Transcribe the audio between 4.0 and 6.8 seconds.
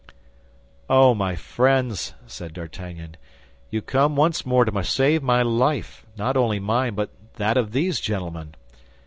once more to save my life, not only